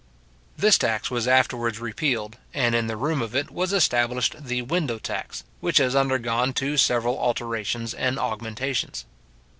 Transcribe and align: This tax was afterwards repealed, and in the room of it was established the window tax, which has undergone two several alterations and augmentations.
This 0.57 0.79
tax 0.79 1.11
was 1.11 1.27
afterwards 1.27 1.79
repealed, 1.79 2.37
and 2.55 2.73
in 2.73 2.87
the 2.87 2.97
room 2.97 3.21
of 3.21 3.35
it 3.35 3.51
was 3.51 3.71
established 3.71 4.35
the 4.43 4.63
window 4.63 4.97
tax, 4.97 5.43
which 5.59 5.77
has 5.77 5.95
undergone 5.95 6.53
two 6.53 6.75
several 6.75 7.19
alterations 7.19 7.93
and 7.93 8.17
augmentations. 8.17 9.05